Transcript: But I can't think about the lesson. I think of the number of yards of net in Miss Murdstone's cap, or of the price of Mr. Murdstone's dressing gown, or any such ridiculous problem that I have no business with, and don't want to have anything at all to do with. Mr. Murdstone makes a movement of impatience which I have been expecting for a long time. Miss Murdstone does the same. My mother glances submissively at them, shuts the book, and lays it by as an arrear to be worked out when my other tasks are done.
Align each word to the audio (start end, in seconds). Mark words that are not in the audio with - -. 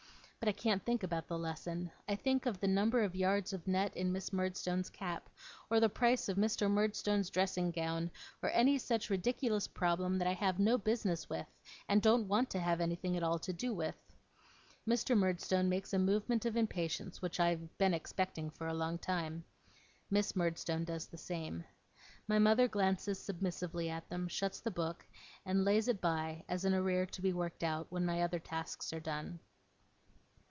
But 0.43 0.49
I 0.49 0.53
can't 0.53 0.83
think 0.83 1.03
about 1.03 1.27
the 1.27 1.37
lesson. 1.37 1.91
I 2.09 2.15
think 2.15 2.47
of 2.47 2.59
the 2.59 2.67
number 2.67 3.03
of 3.03 3.15
yards 3.15 3.53
of 3.53 3.67
net 3.67 3.95
in 3.95 4.11
Miss 4.11 4.33
Murdstone's 4.33 4.89
cap, 4.89 5.29
or 5.69 5.77
of 5.77 5.81
the 5.81 5.89
price 5.89 6.27
of 6.29 6.37
Mr. 6.37 6.67
Murdstone's 6.67 7.29
dressing 7.29 7.69
gown, 7.69 8.09
or 8.41 8.49
any 8.49 8.79
such 8.79 9.11
ridiculous 9.11 9.67
problem 9.67 10.17
that 10.17 10.27
I 10.27 10.33
have 10.33 10.57
no 10.57 10.79
business 10.79 11.29
with, 11.29 11.45
and 11.87 12.01
don't 12.01 12.27
want 12.27 12.49
to 12.49 12.59
have 12.59 12.81
anything 12.81 13.15
at 13.15 13.21
all 13.21 13.37
to 13.37 13.53
do 13.53 13.71
with. 13.71 13.93
Mr. 14.87 15.15
Murdstone 15.15 15.69
makes 15.69 15.93
a 15.93 15.99
movement 15.99 16.45
of 16.47 16.57
impatience 16.57 17.21
which 17.21 17.39
I 17.39 17.49
have 17.49 17.77
been 17.77 17.93
expecting 17.93 18.49
for 18.49 18.65
a 18.67 18.73
long 18.73 18.97
time. 18.97 19.43
Miss 20.09 20.35
Murdstone 20.35 20.85
does 20.85 21.05
the 21.05 21.19
same. 21.19 21.63
My 22.27 22.39
mother 22.39 22.67
glances 22.67 23.19
submissively 23.19 23.91
at 23.91 24.09
them, 24.09 24.27
shuts 24.27 24.59
the 24.59 24.71
book, 24.71 25.05
and 25.45 25.63
lays 25.63 25.87
it 25.87 26.01
by 26.01 26.43
as 26.49 26.65
an 26.65 26.73
arrear 26.73 27.05
to 27.05 27.21
be 27.21 27.31
worked 27.31 27.63
out 27.63 27.85
when 27.91 28.07
my 28.07 28.23
other 28.23 28.39
tasks 28.39 28.91
are 28.91 28.99
done. 28.99 29.39